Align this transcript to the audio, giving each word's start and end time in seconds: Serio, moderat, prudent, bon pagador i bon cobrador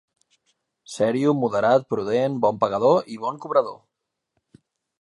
Serio, 0.93 1.33
moderat, 1.41 1.85
prudent, 1.95 2.39
bon 2.47 2.57
pagador 2.65 3.15
i 3.17 3.21
bon 3.27 3.39
cobrador 3.45 3.77